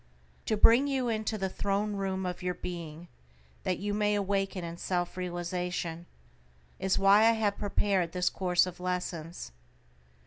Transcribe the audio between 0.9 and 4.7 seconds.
into the throne room of your being, that you may awaken